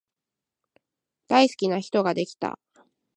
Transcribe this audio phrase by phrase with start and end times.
[1.27, 2.57] 大好きな人ができた